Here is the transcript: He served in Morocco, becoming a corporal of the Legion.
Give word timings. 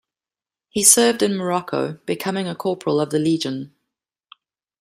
He 0.69 0.81
served 0.81 1.21
in 1.21 1.37
Morocco, 1.37 1.99
becoming 2.07 2.47
a 2.47 2.55
corporal 2.55 2.99
of 2.99 3.11
the 3.11 3.19
Legion. 3.19 3.75